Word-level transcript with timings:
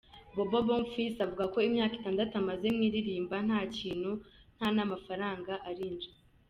Bobo 0.35 0.59
Bonfils 0.67 1.23
avuga 1.25 1.45
ko 1.53 1.57
imyaka 1.67 1.93
itandatu 1.99 2.33
amaze 2.41 2.65
mu 2.75 2.81
aririmba, 2.87 3.35
nta 3.47 3.59
kintu 3.77 4.11
nta 4.57 4.69
mafaranga 4.91 5.53
arinjiza. 5.69 6.11